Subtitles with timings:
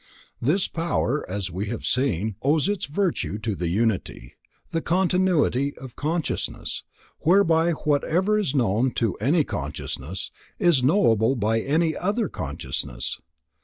[0.41, 4.33] This power, as we have seen, owes its virtue to the unity,
[4.71, 6.83] the continuity, of consciousness,
[7.19, 13.21] whereby whatever is known to any consciousness, is knowable by any other consciousness.